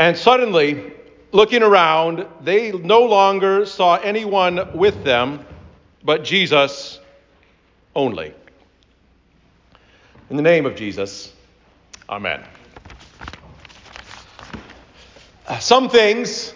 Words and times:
And 0.00 0.16
suddenly, 0.16 0.94
looking 1.30 1.62
around, 1.62 2.26
they 2.40 2.72
no 2.72 3.02
longer 3.02 3.66
saw 3.66 3.96
anyone 3.96 4.70
with 4.72 5.04
them 5.04 5.44
but 6.02 6.24
Jesus 6.24 6.98
only. 7.94 8.32
In 10.30 10.36
the 10.36 10.42
name 10.42 10.64
of 10.64 10.74
Jesus, 10.74 11.34
Amen. 12.08 12.42
Some 15.60 15.90
things 15.90 16.54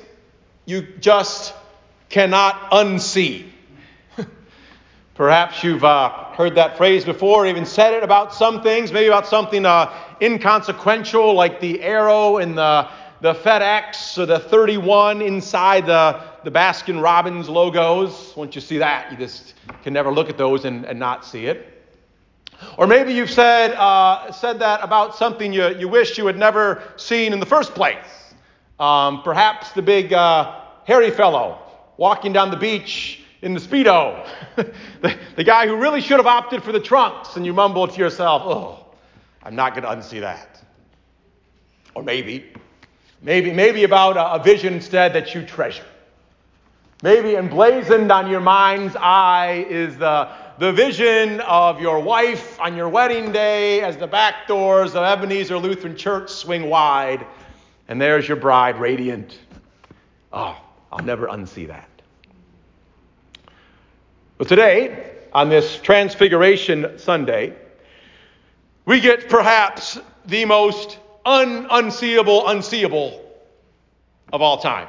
you 0.64 0.80
just 0.98 1.52
cannot 2.08 2.70
unsee. 2.70 3.50
Perhaps 5.14 5.62
you've 5.62 5.84
uh, 5.84 6.08
heard 6.32 6.54
that 6.54 6.78
phrase 6.78 7.04
before, 7.04 7.46
even 7.46 7.66
said 7.66 7.92
it 7.92 8.02
about 8.02 8.32
some 8.32 8.62
things, 8.62 8.90
maybe 8.90 9.08
about 9.08 9.26
something 9.26 9.66
uh, 9.66 9.92
inconsequential 10.22 11.34
like 11.34 11.60
the 11.60 11.82
arrow 11.82 12.38
in 12.38 12.54
the, 12.54 12.88
the 13.24 13.32
FedEx 13.32 14.18
or 14.18 14.26
the 14.26 14.38
31 14.38 15.22
inside 15.22 15.86
the, 15.86 16.22
the 16.44 16.50
Baskin 16.50 17.02
Robbins 17.02 17.48
logos. 17.48 18.34
Once 18.36 18.54
you 18.54 18.60
see 18.60 18.76
that, 18.76 19.10
you 19.10 19.16
just 19.16 19.54
can 19.82 19.94
never 19.94 20.12
look 20.12 20.28
at 20.28 20.36
those 20.36 20.66
and, 20.66 20.84
and 20.84 20.98
not 20.98 21.24
see 21.24 21.46
it. 21.46 21.82
Or 22.76 22.86
maybe 22.86 23.14
you've 23.14 23.30
said, 23.30 23.72
uh, 23.76 24.30
said 24.30 24.58
that 24.58 24.80
about 24.82 25.16
something 25.16 25.54
you, 25.54 25.68
you 25.68 25.88
wish 25.88 26.18
you 26.18 26.26
had 26.26 26.36
never 26.36 26.82
seen 26.96 27.32
in 27.32 27.40
the 27.40 27.46
first 27.46 27.74
place. 27.74 28.34
Um, 28.78 29.22
perhaps 29.22 29.72
the 29.72 29.80
big 29.80 30.12
uh, 30.12 30.60
hairy 30.84 31.10
fellow 31.10 31.62
walking 31.96 32.34
down 32.34 32.50
the 32.50 32.58
beach 32.58 33.22
in 33.40 33.54
the 33.54 33.60
Speedo. 33.60 34.28
the, 34.56 35.18
the 35.36 35.44
guy 35.44 35.66
who 35.66 35.76
really 35.76 36.02
should 36.02 36.18
have 36.18 36.26
opted 36.26 36.62
for 36.62 36.72
the 36.72 36.80
trunks, 36.80 37.36
and 37.36 37.46
you 37.46 37.54
mumble 37.54 37.88
to 37.88 37.98
yourself, 37.98 38.42
oh, 38.44 38.84
I'm 39.42 39.56
not 39.56 39.72
going 39.72 39.84
to 39.84 39.88
unsee 39.88 40.20
that. 40.20 40.62
Or 41.94 42.02
maybe, 42.02 42.52
maybe, 43.24 43.52
maybe 43.52 43.82
about 43.82 44.16
a, 44.16 44.34
a 44.34 44.44
vision 44.44 44.74
instead 44.74 45.14
that 45.14 45.34
you 45.34 45.44
treasure. 45.44 45.84
Maybe 47.02 47.36
emblazoned 47.36 48.12
on 48.12 48.30
your 48.30 48.40
mind's 48.40 48.94
eye 48.96 49.66
is 49.68 49.98
the, 49.98 50.28
the 50.58 50.72
vision 50.72 51.40
of 51.40 51.80
your 51.80 51.98
wife 52.00 52.58
on 52.60 52.76
your 52.76 52.88
wedding 52.88 53.32
day 53.32 53.80
as 53.80 53.96
the 53.96 54.06
back 54.06 54.46
doors 54.46 54.94
of 54.94 55.02
Ebenezer 55.02 55.58
Lutheran 55.58 55.96
Church 55.96 56.30
swing 56.30 56.70
wide, 56.70 57.26
and 57.88 58.00
there's 58.00 58.28
your 58.28 58.36
bride 58.36 58.78
radiant. 58.78 59.38
Oh, 60.32 60.56
I'll 60.92 61.04
never 61.04 61.26
unsee 61.26 61.66
that. 61.66 61.88
But 64.38 64.48
today, 64.48 65.12
on 65.32 65.48
this 65.48 65.78
Transfiguration 65.78 66.98
Sunday, 66.98 67.54
we 68.86 69.00
get 69.00 69.28
perhaps 69.28 69.98
the 70.26 70.44
most 70.44 70.98
un- 71.24 71.66
unseeable, 71.70 72.48
unseeable 72.48 73.20
of 74.32 74.42
all 74.42 74.58
time. 74.58 74.88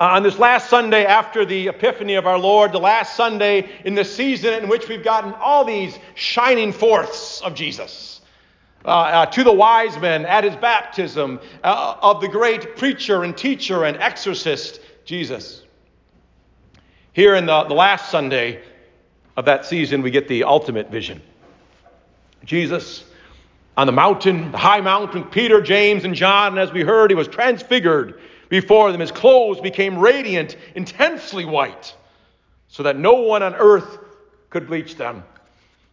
Uh, 0.00 0.04
on 0.04 0.22
this 0.22 0.38
last 0.38 0.70
Sunday 0.70 1.04
after 1.04 1.44
the 1.44 1.68
Epiphany 1.68 2.14
of 2.14 2.26
our 2.26 2.38
Lord, 2.38 2.72
the 2.72 2.80
last 2.80 3.16
Sunday 3.16 3.70
in 3.84 3.94
the 3.94 4.04
season 4.04 4.54
in 4.54 4.68
which 4.68 4.88
we've 4.88 5.04
gotten 5.04 5.34
all 5.34 5.64
these 5.64 5.98
shining 6.14 6.72
forths 6.72 7.42
of 7.42 7.54
Jesus. 7.54 8.22
Uh, 8.82 8.88
uh, 8.88 9.26
to 9.26 9.44
the 9.44 9.52
wise 9.52 9.98
men 9.98 10.24
at 10.24 10.42
his 10.42 10.56
baptism, 10.56 11.38
uh, 11.62 11.96
of 12.00 12.22
the 12.22 12.28
great 12.28 12.76
preacher 12.76 13.24
and 13.24 13.36
teacher 13.36 13.84
and 13.84 13.98
exorcist, 13.98 14.80
Jesus. 15.04 15.62
Here 17.12 17.34
in 17.34 17.44
the, 17.44 17.64
the 17.64 17.74
last 17.74 18.10
Sunday 18.10 18.62
of 19.36 19.44
that 19.44 19.66
season, 19.66 20.00
we 20.00 20.10
get 20.10 20.28
the 20.28 20.44
ultimate 20.44 20.90
vision. 20.90 21.20
Jesus 22.44 23.04
on 23.76 23.86
the 23.86 23.92
mountain, 23.92 24.52
the 24.52 24.58
high 24.58 24.80
mountain, 24.80 25.24
Peter, 25.24 25.60
James, 25.60 26.04
and 26.04 26.14
John, 26.14 26.52
and 26.52 26.58
as 26.58 26.72
we 26.72 26.82
heard, 26.82 27.10
he 27.10 27.14
was 27.14 27.28
transfigured 27.28 28.20
before 28.48 28.92
them. 28.92 29.00
His 29.00 29.12
clothes 29.12 29.60
became 29.60 29.98
radiant, 29.98 30.56
intensely 30.74 31.44
white, 31.44 31.94
so 32.68 32.82
that 32.82 32.98
no 32.98 33.14
one 33.14 33.42
on 33.42 33.54
earth 33.54 33.98
could 34.50 34.66
bleach 34.66 34.96
them. 34.96 35.24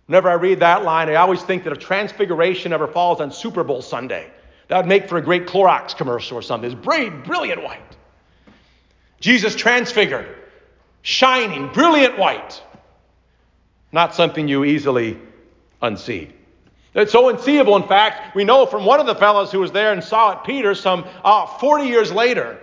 Whenever 0.07 0.29
I 0.29 0.33
read 0.33 0.61
that 0.61 0.83
line, 0.83 1.09
I 1.09 1.15
always 1.15 1.41
think 1.43 1.63
that 1.65 1.73
if 1.73 1.79
transfiguration 1.79 2.73
ever 2.73 2.87
falls 2.87 3.21
on 3.21 3.31
Super 3.31 3.63
Bowl 3.63 3.81
Sunday, 3.81 4.29
that 4.67 4.77
would 4.77 4.85
make 4.87 5.07
for 5.07 5.17
a 5.17 5.21
great 5.21 5.47
Clorox 5.47 5.95
commercial 5.95 6.37
or 6.37 6.41
something. 6.41 6.71
It's 6.71 6.79
bright, 6.79 7.25
brilliant 7.25 7.63
white. 7.63 7.81
Jesus 9.19 9.55
transfigured, 9.55 10.27
shining, 11.01 11.69
brilliant 11.69 12.17
white. 12.17 12.61
Not 13.91 14.15
something 14.15 14.47
you 14.47 14.65
easily 14.65 15.19
unsee. 15.81 16.31
It's 16.97 17.11
so 17.11 17.29
unseeable, 17.29 17.75
in 17.75 17.87
fact, 17.87 18.35
we 18.35 18.43
know 18.43 18.65
from 18.65 18.83
one 18.83 18.99
of 18.99 19.05
the 19.05 19.13
fellows 19.13 19.51
who 19.51 19.59
was 19.59 19.71
there 19.71 19.93
and 19.93 20.03
saw 20.03 20.31
it, 20.31 20.43
Peter, 20.43 20.73
some 20.73 21.05
uh, 21.23 21.45
40 21.45 21.85
years 21.85 22.11
later, 22.11 22.57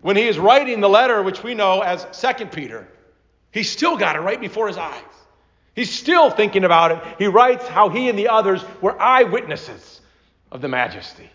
when 0.00 0.16
he 0.16 0.26
is 0.26 0.38
writing 0.38 0.80
the 0.80 0.88
letter 0.88 1.22
which 1.22 1.42
we 1.42 1.52
know 1.52 1.82
as 1.82 2.06
Second 2.10 2.52
Peter, 2.52 2.88
he 3.52 3.62
still 3.62 3.98
got 3.98 4.16
it 4.16 4.20
right 4.20 4.40
before 4.40 4.66
his 4.66 4.78
eyes. 4.78 5.02
He's 5.74 5.92
still 5.92 6.30
thinking 6.30 6.64
about 6.64 6.92
it. 6.92 7.02
He 7.18 7.26
writes 7.26 7.68
how 7.68 7.90
he 7.90 8.08
and 8.08 8.18
the 8.18 8.28
others 8.28 8.64
were 8.80 8.98
eyewitnesses 8.98 10.00
of 10.50 10.62
the 10.62 10.68
majesty 10.68 11.28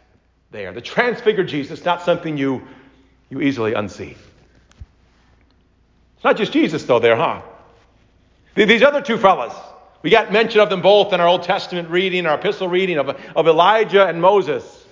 there. 0.50 0.74
The 0.74 0.82
transfigured 0.82 1.48
Jesus, 1.48 1.86
not 1.86 2.02
something 2.02 2.38
you, 2.38 2.68
you 3.30 3.42
easily 3.42 3.74
unsee. 3.74 4.16
It's 6.16 6.24
not 6.24 6.38
just 6.38 6.52
Jesus, 6.52 6.84
though, 6.86 7.00
there, 7.00 7.16
huh? 7.16 7.44
These 8.56 8.82
other 8.82 9.02
two 9.02 9.20
fellas, 9.20 9.54
we 10.04 10.10
got 10.10 10.32
mention 10.32 10.62
of 10.62 10.70
them 10.70 10.82
both 10.82 11.14
in 11.14 11.20
our 11.20 11.28
Old 11.28 11.44
Testament 11.44 11.90
reading, 11.90 12.26
our 12.26 12.36
epistle 12.36 12.68
reading 12.68 12.98
of, 12.98 13.10
of 13.10 13.48
Elijah 13.48 14.08
and 14.08 14.22
Moses. 14.22 14.86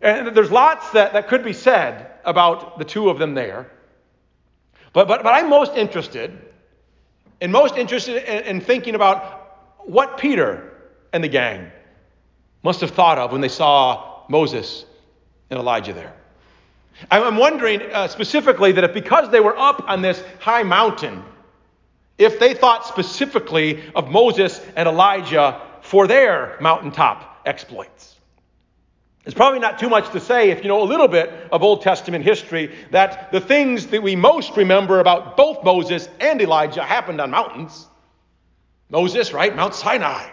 And 0.00 0.36
there's 0.36 0.50
lots 0.50 0.90
that, 0.90 1.12
that 1.12 1.28
could 1.28 1.44
be 1.44 1.52
said 1.52 2.10
about 2.24 2.78
the 2.78 2.84
two 2.84 3.08
of 3.08 3.18
them 3.18 3.34
there. 3.34 3.70
But, 4.92 5.08
but, 5.08 5.22
but 5.22 5.32
I'm 5.32 5.48
most 5.48 5.74
interested, 5.74 6.36
and 7.40 7.50
most 7.50 7.76
interested 7.76 8.28
in, 8.28 8.56
in 8.56 8.60
thinking 8.60 8.94
about 8.94 9.78
what 9.78 10.18
Peter 10.18 10.72
and 11.12 11.24
the 11.24 11.28
gang 11.28 11.70
must 12.62 12.80
have 12.80 12.90
thought 12.90 13.18
of 13.18 13.32
when 13.32 13.40
they 13.40 13.48
saw 13.48 14.24
Moses 14.28 14.84
and 15.50 15.58
Elijah 15.58 15.92
there. 15.92 16.12
I'm 17.10 17.36
wondering 17.36 17.80
uh, 17.92 18.08
specifically 18.08 18.72
that 18.72 18.84
if 18.84 18.94
because 18.94 19.30
they 19.30 19.40
were 19.40 19.58
up 19.58 19.88
on 19.88 20.02
this 20.02 20.22
high 20.40 20.62
mountain, 20.62 21.24
if 22.18 22.38
they 22.38 22.54
thought 22.54 22.86
specifically 22.86 23.82
of 23.94 24.10
Moses 24.10 24.60
and 24.76 24.88
Elijah 24.88 25.60
for 25.80 26.06
their 26.06 26.56
mountaintop 26.60 27.42
exploits. 27.44 28.16
It's 29.24 29.34
probably 29.34 29.60
not 29.60 29.78
too 29.78 29.88
much 29.88 30.10
to 30.12 30.20
say 30.20 30.50
if 30.50 30.62
you 30.62 30.68
know 30.68 30.82
a 30.82 30.84
little 30.84 31.06
bit 31.06 31.30
of 31.52 31.62
Old 31.62 31.82
Testament 31.82 32.24
history 32.24 32.74
that 32.90 33.30
the 33.30 33.40
things 33.40 33.86
that 33.88 34.02
we 34.02 34.16
most 34.16 34.56
remember 34.56 34.98
about 34.98 35.36
both 35.36 35.62
Moses 35.62 36.08
and 36.18 36.40
Elijah 36.40 36.82
happened 36.82 37.20
on 37.20 37.30
mountains. 37.30 37.86
Moses, 38.90 39.32
right? 39.32 39.54
Mount 39.54 39.74
Sinai. 39.74 40.28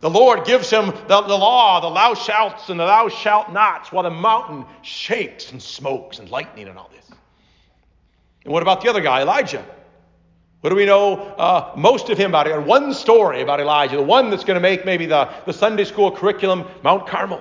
The 0.00 0.10
Lord 0.10 0.46
gives 0.46 0.70
him 0.70 0.86
the, 0.86 1.20
the 1.22 1.36
law, 1.36 1.80
the 1.80 1.90
thou 1.90 2.14
shalt 2.14 2.68
and 2.68 2.80
the 2.80 2.86
thou 2.86 3.08
shalt 3.08 3.52
nots, 3.52 3.92
while 3.92 4.04
the 4.04 4.10
mountain 4.10 4.64
shakes 4.82 5.52
and 5.52 5.62
smokes 5.62 6.18
and 6.18 6.30
lightning 6.30 6.68
and 6.68 6.78
all 6.78 6.90
this. 6.94 7.10
And 8.44 8.52
what 8.52 8.62
about 8.62 8.82
the 8.82 8.88
other 8.88 9.00
guy, 9.00 9.22
Elijah? 9.22 9.64
What 10.66 10.70
do 10.70 10.76
we 10.78 10.84
know 10.84 11.16
uh, 11.16 11.72
most 11.76 12.10
of 12.10 12.18
him 12.18 12.32
about? 12.32 12.48
It? 12.48 12.60
One 12.60 12.92
story 12.92 13.40
about 13.40 13.60
Elijah, 13.60 13.98
the 13.98 14.02
one 14.02 14.30
that's 14.30 14.42
going 14.42 14.56
to 14.56 14.60
make 14.60 14.84
maybe 14.84 15.06
the, 15.06 15.32
the 15.44 15.52
Sunday 15.52 15.84
school 15.84 16.10
curriculum, 16.10 16.64
Mount 16.82 17.06
Carmel. 17.06 17.40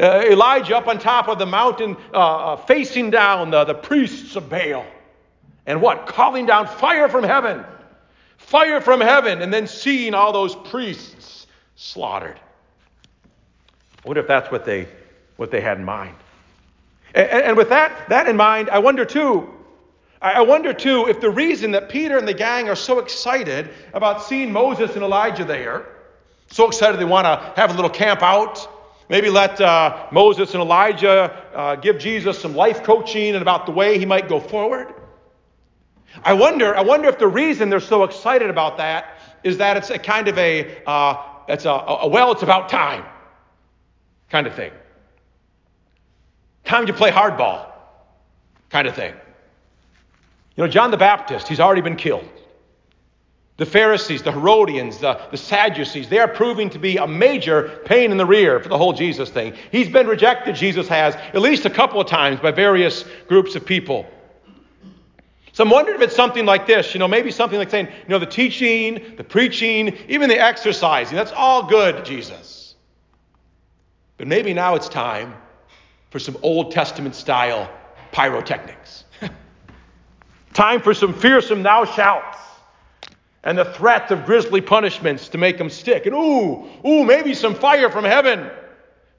Uh, 0.00 0.22
Elijah 0.24 0.78
up 0.78 0.86
on 0.86 0.98
top 0.98 1.28
of 1.28 1.38
the 1.38 1.44
mountain, 1.44 1.98
uh, 2.14 2.16
uh, 2.16 2.56
facing 2.56 3.10
down 3.10 3.50
the, 3.50 3.64
the 3.64 3.74
priests 3.74 4.36
of 4.36 4.48
Baal. 4.48 4.86
And 5.66 5.82
what? 5.82 6.06
Calling 6.06 6.46
down 6.46 6.66
fire 6.66 7.10
from 7.10 7.24
heaven. 7.24 7.62
Fire 8.38 8.80
from 8.80 9.02
heaven, 9.02 9.42
and 9.42 9.52
then 9.52 9.66
seeing 9.66 10.14
all 10.14 10.32
those 10.32 10.56
priests 10.56 11.46
slaughtered. 11.76 12.40
I 14.02 14.08
wonder 14.08 14.22
if 14.22 14.26
that's 14.26 14.50
what 14.50 14.64
they, 14.64 14.88
what 15.36 15.50
they 15.50 15.60
had 15.60 15.76
in 15.76 15.84
mind. 15.84 16.16
And, 17.14 17.28
and 17.28 17.56
with 17.58 17.68
that, 17.68 18.08
that 18.08 18.28
in 18.28 18.38
mind, 18.38 18.70
I 18.70 18.78
wonder 18.78 19.04
too 19.04 19.57
I 20.20 20.42
wonder 20.42 20.72
too 20.72 21.06
if 21.08 21.20
the 21.20 21.30
reason 21.30 21.70
that 21.72 21.88
Peter 21.88 22.18
and 22.18 22.26
the 22.26 22.34
gang 22.34 22.68
are 22.68 22.76
so 22.76 22.98
excited 22.98 23.70
about 23.92 24.24
seeing 24.24 24.52
Moses 24.52 24.94
and 24.94 25.04
Elijah 25.04 25.44
there, 25.44 25.86
so 26.50 26.66
excited 26.66 26.98
they 26.98 27.04
want 27.04 27.26
to 27.26 27.52
have 27.54 27.70
a 27.70 27.74
little 27.74 27.90
camp 27.90 28.20
out, 28.22 28.68
maybe 29.08 29.30
let 29.30 29.60
uh, 29.60 30.06
Moses 30.10 30.54
and 30.54 30.60
Elijah 30.60 31.44
uh, 31.54 31.76
give 31.76 32.00
Jesus 32.00 32.36
some 32.38 32.56
life 32.56 32.82
coaching 32.82 33.34
and 33.34 33.42
about 33.42 33.66
the 33.66 33.72
way 33.72 33.96
he 33.96 34.06
might 34.06 34.28
go 34.28 34.40
forward. 34.40 34.92
I 36.24 36.32
wonder, 36.32 36.74
I 36.76 36.80
wonder 36.80 37.08
if 37.08 37.18
the 37.18 37.28
reason 37.28 37.70
they're 37.70 37.78
so 37.78 38.02
excited 38.02 38.50
about 38.50 38.78
that 38.78 39.18
is 39.44 39.58
that 39.58 39.76
it's 39.76 39.90
a 39.90 40.00
kind 40.00 40.26
of 40.26 40.36
a, 40.36 40.82
uh, 40.84 41.22
it's 41.48 41.64
a, 41.64 41.70
a 41.70 42.08
well, 42.08 42.32
it's 42.32 42.42
about 42.42 42.68
time 42.68 43.04
kind 44.30 44.48
of 44.48 44.54
thing. 44.54 44.72
Time 46.64 46.86
to 46.86 46.92
play 46.92 47.12
hardball 47.12 47.70
kind 48.68 48.88
of 48.88 48.96
thing. 48.96 49.14
You 50.58 50.64
know, 50.64 50.70
John 50.70 50.90
the 50.90 50.96
Baptist, 50.96 51.46
he's 51.46 51.60
already 51.60 51.82
been 51.82 51.94
killed. 51.94 52.28
The 53.58 53.66
Pharisees, 53.66 54.22
the 54.22 54.32
Herodians, 54.32 54.98
the, 54.98 55.20
the 55.30 55.36
Sadducees, 55.36 56.08
they 56.08 56.18
are 56.18 56.26
proving 56.26 56.68
to 56.70 56.80
be 56.80 56.96
a 56.96 57.06
major 57.06 57.80
pain 57.84 58.10
in 58.10 58.16
the 58.16 58.26
rear 58.26 58.58
for 58.58 58.68
the 58.68 58.76
whole 58.76 58.92
Jesus 58.92 59.30
thing. 59.30 59.54
He's 59.70 59.88
been 59.88 60.08
rejected, 60.08 60.56
Jesus 60.56 60.88
has, 60.88 61.14
at 61.14 61.40
least 61.40 61.64
a 61.64 61.70
couple 61.70 62.00
of 62.00 62.08
times 62.08 62.40
by 62.40 62.50
various 62.50 63.04
groups 63.28 63.54
of 63.54 63.64
people. 63.64 64.04
So 65.52 65.62
I'm 65.62 65.70
wondering 65.70 65.94
if 65.94 66.02
it's 66.02 66.16
something 66.16 66.44
like 66.44 66.66
this, 66.66 66.92
you 66.92 66.98
know, 66.98 67.08
maybe 67.08 67.30
something 67.30 67.58
like 67.58 67.70
saying, 67.70 67.86
you 67.86 68.08
know, 68.08 68.18
the 68.18 68.26
teaching, 68.26 69.14
the 69.16 69.22
preaching, 69.22 69.96
even 70.08 70.28
the 70.28 70.40
exercising, 70.40 71.14
that's 71.14 71.32
all 71.32 71.68
good, 71.68 72.04
Jesus. 72.04 72.74
But 74.16 74.26
maybe 74.26 74.54
now 74.54 74.74
it's 74.74 74.88
time 74.88 75.34
for 76.10 76.18
some 76.18 76.36
Old 76.42 76.72
Testament 76.72 77.14
style 77.14 77.70
pyrotechnics. 78.10 79.04
Time 80.58 80.80
for 80.80 80.92
some 80.92 81.14
fearsome 81.14 81.62
thou 81.62 81.84
shalt 81.84 82.34
and 83.44 83.56
the 83.56 83.64
threat 83.64 84.10
of 84.10 84.26
grisly 84.26 84.60
punishments 84.60 85.28
to 85.28 85.38
make 85.38 85.56
them 85.56 85.70
stick. 85.70 86.04
And 86.04 86.16
ooh, 86.16 86.68
ooh, 86.84 87.04
maybe 87.04 87.32
some 87.32 87.54
fire 87.54 87.88
from 87.90 88.04
heaven. 88.04 88.50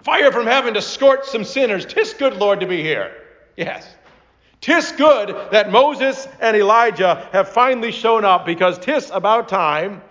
Fire 0.03 0.33
from 0.33 0.45
heaven 0.45 0.73
to 0.73 0.81
scorch 0.81 1.23
some 1.23 1.45
sinners. 1.45 1.85
Tis 1.85 2.13
good, 2.13 2.35
Lord, 2.35 2.59
to 2.59 2.67
be 2.67 2.83
here. 2.83 3.13
Yes. 3.55 3.87
Tis 4.59 4.91
good 4.91 5.29
that 5.51 5.71
Moses 5.71 6.27
and 6.41 6.57
Elijah 6.57 7.29
have 7.31 7.47
finally 7.47 7.93
shown 7.93 8.25
up 8.25 8.45
because 8.45 8.77
tis 8.77 9.09
about 9.09 9.47
time 9.47 10.01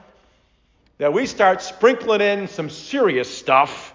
that 0.97 1.13
we 1.13 1.27
start 1.27 1.61
sprinkling 1.61 2.23
in 2.23 2.49
some 2.49 2.71
serious 2.71 3.29
stuff 3.29 3.95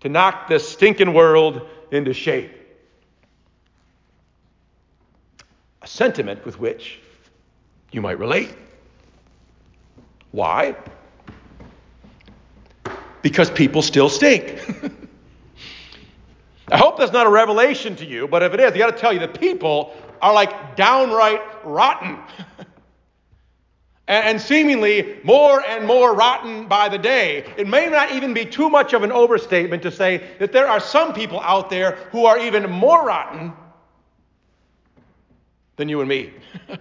to 0.00 0.10
knock 0.10 0.48
this 0.48 0.68
stinking 0.68 1.14
world 1.14 1.66
into 1.90 2.12
shape. 2.12 2.52
A 5.79 5.79
sentiment 5.90 6.44
with 6.44 6.58
which 6.60 7.00
you 7.90 8.00
might 8.00 8.18
relate. 8.18 8.54
Why? 10.30 10.76
Because 13.22 13.50
people 13.50 13.82
still 13.82 14.08
stink. 14.08 14.60
I 16.72 16.78
hope 16.78 16.96
that's 16.98 17.12
not 17.12 17.26
a 17.26 17.30
revelation 17.30 17.96
to 17.96 18.06
you, 18.06 18.28
but 18.28 18.44
if 18.44 18.54
it 18.54 18.60
is, 18.60 18.72
I 18.72 18.78
got 18.78 18.94
to 18.94 18.96
tell 18.96 19.12
you 19.12 19.18
the 19.18 19.26
people 19.26 19.92
are 20.22 20.32
like 20.32 20.76
downright 20.76 21.42
rotten. 21.64 22.18
and 24.06 24.40
seemingly 24.40 25.18
more 25.24 25.64
and 25.66 25.86
more 25.86 26.14
rotten 26.14 26.68
by 26.68 26.88
the 26.88 26.98
day. 26.98 27.52
It 27.56 27.66
may 27.66 27.88
not 27.88 28.12
even 28.12 28.32
be 28.32 28.44
too 28.44 28.70
much 28.70 28.92
of 28.92 29.02
an 29.02 29.10
overstatement 29.10 29.82
to 29.82 29.90
say 29.90 30.24
that 30.38 30.52
there 30.52 30.68
are 30.68 30.80
some 30.80 31.12
people 31.12 31.40
out 31.40 31.68
there 31.68 31.92
who 32.12 32.26
are 32.26 32.38
even 32.38 32.70
more 32.70 33.04
rotten 33.04 33.52
than 35.80 35.88
you 35.88 36.00
and 36.00 36.08
me. 36.08 36.32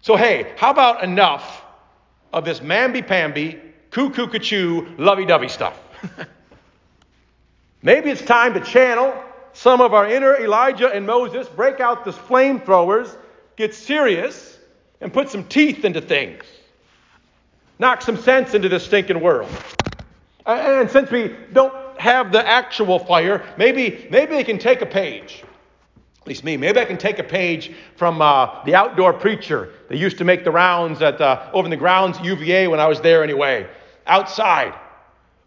So, 0.00 0.16
hey, 0.16 0.52
how 0.58 0.70
about 0.70 1.02
enough 1.02 1.62
of 2.30 2.44
this 2.44 2.60
mamby-pamby, 2.60 3.58
coo-coo-ca-choo, 3.90 4.96
lovey-dovey 4.98 5.48
stuff? 5.48 5.80
Maybe 7.82 8.10
it's 8.10 8.20
time 8.20 8.52
to 8.52 8.60
channel 8.60 9.14
some 9.54 9.80
of 9.80 9.94
our 9.94 10.06
inner 10.06 10.36
Elijah 10.36 10.92
and 10.92 11.06
Moses, 11.06 11.48
break 11.48 11.80
out 11.80 12.04
the 12.04 12.10
flamethrowers, 12.10 13.16
get 13.56 13.74
serious, 13.74 14.58
and 15.00 15.10
put 15.10 15.30
some 15.30 15.42
teeth 15.44 15.86
into 15.86 16.02
things. 16.02 16.44
Knock 17.78 18.02
some 18.02 18.18
sense 18.18 18.52
into 18.52 18.68
this 18.68 18.84
stinking 18.84 19.22
world. 19.22 19.48
And 20.44 20.90
since 20.90 21.10
we 21.10 21.34
don't 21.54 21.98
have 21.98 22.30
the 22.30 22.46
actual 22.46 22.98
fire, 22.98 23.42
maybe, 23.56 24.06
maybe 24.10 24.34
they 24.34 24.44
can 24.44 24.58
take 24.58 24.82
a 24.82 24.86
page 24.86 25.44
at 26.24 26.28
least 26.28 26.42
me. 26.42 26.56
Maybe 26.56 26.80
I 26.80 26.86
can 26.86 26.96
take 26.96 27.18
a 27.18 27.22
page 27.22 27.70
from 27.96 28.22
uh, 28.22 28.64
the 28.64 28.74
outdoor 28.74 29.12
preacher 29.12 29.74
that 29.90 29.98
used 29.98 30.16
to 30.16 30.24
make 30.24 30.42
the 30.42 30.50
rounds 30.50 31.02
at 31.02 31.20
uh, 31.20 31.50
over 31.52 31.66
in 31.66 31.70
the 31.70 31.76
grounds 31.76 32.16
at 32.16 32.24
UVA 32.24 32.66
when 32.66 32.80
I 32.80 32.86
was 32.86 32.98
there 33.02 33.22
anyway, 33.22 33.68
outside, 34.06 34.72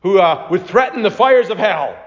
who 0.04 0.20
uh, 0.20 0.48
would 0.52 0.68
threaten 0.68 1.02
the 1.02 1.10
fires 1.10 1.50
of 1.50 1.58
hell 1.58 1.98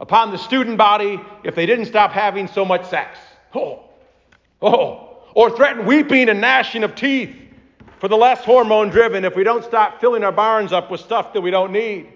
upon 0.00 0.32
the 0.32 0.38
student 0.38 0.76
body 0.76 1.20
if 1.44 1.54
they 1.54 1.66
didn't 1.66 1.86
stop 1.86 2.10
having 2.10 2.48
so 2.48 2.64
much 2.64 2.84
sex. 2.88 3.16
Oh, 3.54 3.84
oh, 4.60 5.22
or 5.36 5.56
threaten 5.56 5.86
weeping 5.86 6.28
and 6.28 6.40
gnashing 6.40 6.82
of 6.82 6.96
teeth 6.96 7.32
for 8.00 8.08
the 8.08 8.16
less 8.16 8.44
hormone 8.44 8.88
driven 8.88 9.24
if 9.24 9.36
we 9.36 9.44
don't 9.44 9.64
stop 9.64 10.00
filling 10.00 10.24
our 10.24 10.32
barns 10.32 10.72
up 10.72 10.90
with 10.90 11.00
stuff 11.00 11.32
that 11.32 11.40
we 11.42 11.52
don't 11.52 11.70
need. 11.70 12.12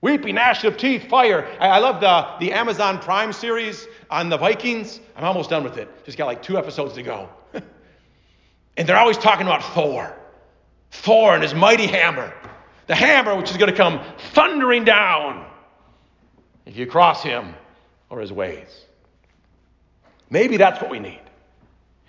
Weeping, 0.00 0.36
gnashing 0.36 0.70
of 0.70 0.76
teeth, 0.76 1.08
fire. 1.08 1.46
I, 1.58 1.68
I 1.68 1.78
love 1.78 2.00
the, 2.00 2.46
the 2.46 2.52
Amazon 2.52 3.00
Prime 3.00 3.32
series 3.32 3.86
on 4.10 4.28
the 4.28 4.36
Vikings. 4.36 5.00
I'm 5.16 5.24
almost 5.24 5.50
done 5.50 5.64
with 5.64 5.76
it. 5.76 5.88
Just 6.04 6.16
got 6.16 6.26
like 6.26 6.42
two 6.42 6.56
episodes 6.56 6.94
to 6.94 7.02
go. 7.02 7.28
and 8.76 8.88
they're 8.88 8.96
always 8.96 9.18
talking 9.18 9.46
about 9.46 9.64
Thor. 9.74 10.16
Thor 10.90 11.34
and 11.34 11.42
his 11.42 11.52
mighty 11.52 11.86
hammer. 11.86 12.32
The 12.86 12.94
hammer 12.94 13.34
which 13.34 13.50
is 13.50 13.56
going 13.56 13.70
to 13.70 13.76
come 13.76 14.00
thundering 14.32 14.84
down 14.84 15.44
if 16.64 16.76
you 16.76 16.86
cross 16.86 17.22
him 17.22 17.54
or 18.08 18.20
his 18.20 18.32
ways. 18.32 18.68
Maybe 20.30 20.56
that's 20.58 20.80
what 20.80 20.90
we 20.90 21.00
need. 21.00 21.20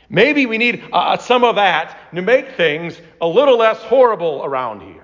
Maybe 0.10 0.46
we 0.46 0.58
need 0.58 0.84
uh, 0.92 1.18
some 1.18 1.44
of 1.44 1.56
that 1.56 1.98
to 2.14 2.22
make 2.22 2.56
things 2.56 3.00
a 3.22 3.28
little 3.28 3.58
less 3.58 3.78
horrible 3.80 4.44
around 4.44 4.82
here. 4.82 4.99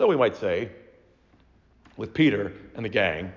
So 0.00 0.06
we 0.06 0.16
might 0.16 0.38
say, 0.38 0.70
with 1.98 2.14
Peter 2.14 2.54
and 2.74 2.86
the 2.86 2.88
gang, 2.88 3.34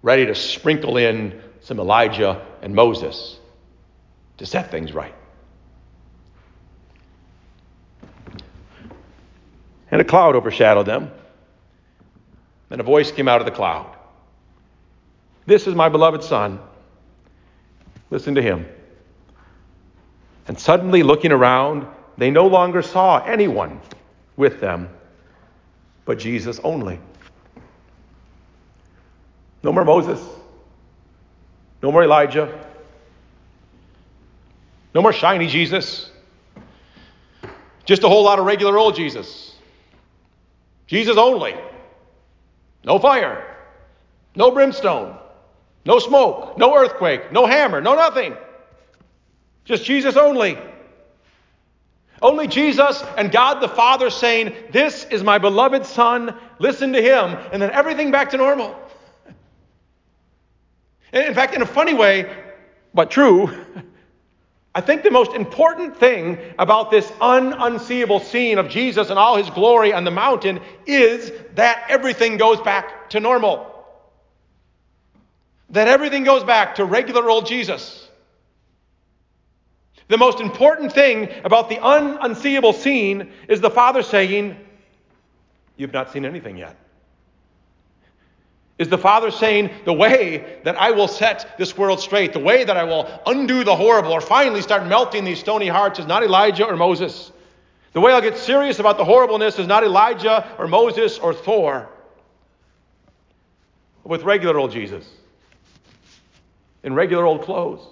ready 0.00 0.24
to 0.24 0.34
sprinkle 0.34 0.96
in 0.96 1.42
some 1.60 1.78
Elijah 1.78 2.40
and 2.62 2.74
Moses 2.74 3.38
to 4.38 4.46
set 4.46 4.70
things 4.70 4.94
right. 4.94 5.14
And 9.90 10.00
a 10.00 10.04
cloud 10.04 10.36
overshadowed 10.36 10.86
them. 10.86 11.10
And 12.70 12.80
a 12.80 12.84
voice 12.84 13.12
came 13.12 13.28
out 13.28 13.42
of 13.42 13.44
the 13.44 13.52
cloud 13.52 13.94
This 15.44 15.66
is 15.66 15.74
my 15.74 15.90
beloved 15.90 16.24
Son. 16.24 16.60
Listen 18.08 18.36
to 18.36 18.42
him. 18.42 18.66
And 20.48 20.58
suddenly, 20.58 21.02
looking 21.02 21.30
around, 21.30 21.86
they 22.16 22.30
no 22.30 22.46
longer 22.46 22.80
saw 22.80 23.22
anyone 23.22 23.82
with 24.38 24.60
them 24.60 24.88
but 26.04 26.18
Jesus 26.18 26.60
only. 26.64 27.00
No 29.62 29.72
more 29.72 29.84
Moses. 29.84 30.20
No 31.82 31.92
more 31.92 32.02
Elijah. 32.02 32.66
No 34.94 35.02
more 35.02 35.12
shiny 35.12 35.46
Jesus. 35.46 36.10
Just 37.84 38.02
a 38.02 38.08
whole 38.08 38.24
lot 38.24 38.38
of 38.38 38.46
regular 38.46 38.76
old 38.78 38.94
Jesus. 38.96 39.54
Jesus 40.86 41.16
only. 41.16 41.54
No 42.84 42.98
fire. 42.98 43.56
No 44.34 44.50
brimstone. 44.50 45.16
No 45.84 45.98
smoke. 45.98 46.58
No 46.58 46.76
earthquake. 46.76 47.32
No 47.32 47.46
hammer. 47.46 47.80
No 47.80 47.94
nothing. 47.94 48.36
Just 49.64 49.84
Jesus 49.84 50.16
only. 50.16 50.58
Only 52.22 52.46
Jesus 52.46 53.02
and 53.16 53.32
God 53.32 53.60
the 53.60 53.68
Father 53.68 54.10
saying, 54.10 54.54
This 54.70 55.04
is 55.04 55.22
my 55.22 55.38
beloved 55.38 55.86
Son, 55.86 56.34
listen 56.58 56.92
to 56.92 57.00
him, 57.00 57.38
and 57.52 57.62
then 57.62 57.70
everything 57.70 58.10
back 58.10 58.30
to 58.30 58.36
normal. 58.36 58.76
In 61.12 61.34
fact, 61.34 61.54
in 61.54 61.62
a 61.62 61.66
funny 61.66 61.94
way, 61.94 62.30
but 62.94 63.10
true, 63.10 63.50
I 64.74 64.80
think 64.80 65.02
the 65.02 65.10
most 65.10 65.32
important 65.32 65.96
thing 65.96 66.38
about 66.58 66.90
this 66.90 67.10
un 67.20 67.52
unseeable 67.54 68.20
scene 68.20 68.58
of 68.58 68.68
Jesus 68.68 69.10
and 69.10 69.18
all 69.18 69.36
his 69.36 69.50
glory 69.50 69.92
on 69.92 70.04
the 70.04 70.12
mountain 70.12 70.60
is 70.86 71.32
that 71.54 71.86
everything 71.88 72.36
goes 72.36 72.60
back 72.60 73.10
to 73.10 73.18
normal. 73.20 73.66
That 75.70 75.88
everything 75.88 76.22
goes 76.22 76.44
back 76.44 76.76
to 76.76 76.84
regular 76.84 77.28
old 77.28 77.46
Jesus. 77.46 77.99
The 80.10 80.18
most 80.18 80.40
important 80.40 80.92
thing 80.92 81.28
about 81.44 81.68
the 81.68 81.78
un- 81.78 82.18
unseeable 82.20 82.72
scene 82.72 83.30
is 83.46 83.60
the 83.60 83.70
Father 83.70 84.02
saying, 84.02 84.56
You've 85.76 85.92
not 85.92 86.12
seen 86.12 86.24
anything 86.24 86.56
yet. 86.56 86.76
Is 88.76 88.88
the 88.88 88.98
Father 88.98 89.30
saying, 89.30 89.70
The 89.84 89.92
way 89.92 90.58
that 90.64 90.74
I 90.74 90.90
will 90.90 91.06
set 91.06 91.56
this 91.58 91.78
world 91.78 92.00
straight, 92.00 92.32
the 92.32 92.40
way 92.40 92.64
that 92.64 92.76
I 92.76 92.82
will 92.82 93.08
undo 93.24 93.62
the 93.62 93.76
horrible 93.76 94.10
or 94.10 94.20
finally 94.20 94.62
start 94.62 94.84
melting 94.84 95.22
these 95.22 95.38
stony 95.38 95.68
hearts 95.68 96.00
is 96.00 96.06
not 96.06 96.24
Elijah 96.24 96.66
or 96.66 96.76
Moses. 96.76 97.30
The 97.92 98.00
way 98.00 98.12
I'll 98.12 98.20
get 98.20 98.36
serious 98.36 98.80
about 98.80 98.98
the 98.98 99.04
horribleness 99.04 99.60
is 99.60 99.68
not 99.68 99.84
Elijah 99.84 100.56
or 100.58 100.66
Moses 100.66 101.18
or 101.18 101.32
Thor, 101.32 101.88
with 104.02 104.24
regular 104.24 104.58
old 104.58 104.72
Jesus 104.72 105.08
in 106.82 106.94
regular 106.94 107.24
old 107.24 107.42
clothes. 107.42 107.86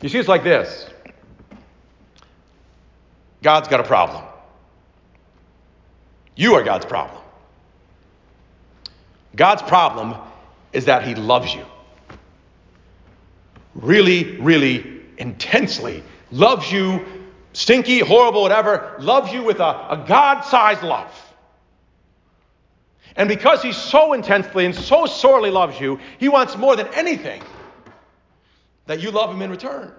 You 0.00 0.08
see, 0.08 0.18
it's 0.18 0.28
like 0.28 0.44
this 0.44 0.86
God's 3.42 3.68
got 3.68 3.80
a 3.80 3.84
problem. 3.84 4.24
You 6.36 6.54
are 6.54 6.62
God's 6.62 6.86
problem. 6.86 7.22
God's 9.36 9.62
problem 9.62 10.16
is 10.72 10.86
that 10.86 11.06
He 11.06 11.14
loves 11.14 11.54
you. 11.54 11.64
really, 13.74 14.36
really 14.40 15.02
intensely 15.18 16.02
loves 16.30 16.70
you, 16.70 17.04
stinky, 17.52 18.00
horrible, 18.00 18.42
whatever, 18.42 18.96
loves 19.00 19.32
you 19.32 19.42
with 19.42 19.60
a, 19.60 19.86
a 19.90 20.04
God 20.06 20.42
sized 20.42 20.82
love. 20.82 21.12
And 23.16 23.28
because 23.28 23.62
he 23.62 23.72
so 23.72 24.12
intensely 24.12 24.64
and 24.64 24.74
so 24.74 25.06
sorely 25.06 25.50
loves 25.50 25.80
you, 25.80 25.98
he 26.18 26.28
wants 26.28 26.56
more 26.56 26.76
than 26.76 26.86
anything 26.94 27.42
that 28.86 29.00
you 29.00 29.10
love 29.10 29.30
him 29.30 29.42
in 29.42 29.50
return. 29.50 29.92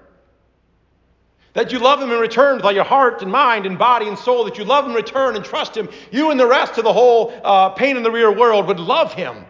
That 1.53 1.71
you 1.71 1.79
love 1.79 2.01
him 2.01 2.11
in 2.11 2.19
return 2.19 2.57
with 2.57 2.65
all 2.65 2.71
your 2.71 2.85
heart 2.85 3.21
and 3.21 3.31
mind 3.31 3.65
and 3.65 3.77
body 3.77 4.07
and 4.07 4.17
soul. 4.17 4.45
That 4.45 4.57
you 4.57 4.63
love 4.63 4.85
him 4.85 4.91
in 4.91 4.97
return 4.97 5.35
and 5.35 5.43
trust 5.43 5.75
him. 5.75 5.89
You 6.11 6.31
and 6.31 6.39
the 6.39 6.47
rest 6.47 6.77
of 6.77 6.85
the 6.85 6.93
whole 6.93 7.33
uh, 7.43 7.69
pain 7.69 7.97
in 7.97 8.03
the 8.03 8.11
rear 8.11 8.31
world 8.31 8.67
would 8.67 8.79
love 8.79 9.13
him 9.13 9.45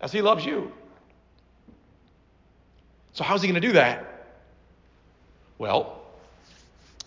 as 0.00 0.12
he 0.12 0.20
loves 0.20 0.44
you. 0.44 0.72
So, 3.12 3.24
how's 3.24 3.42
he 3.42 3.48
going 3.48 3.60
to 3.60 3.66
do 3.66 3.72
that? 3.74 4.06
Well, 5.58 6.00